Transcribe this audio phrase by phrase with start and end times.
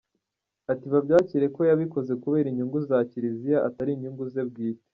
[0.71, 4.85] "Ati "Babyakire ko yabikoze kubera inyungu za Kiliziya atari inyungu ze bwite.